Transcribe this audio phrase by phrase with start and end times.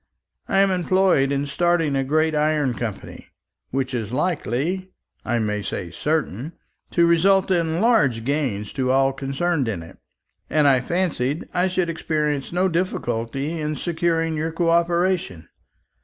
[0.47, 3.27] I am employed in starting a great iron company,
[3.69, 4.89] which is likely
[5.23, 6.53] I may say certain
[6.89, 9.99] to result in large gains to all concerned in it;
[10.49, 15.47] and I fancied I should experience no difficulty in securing your co operation.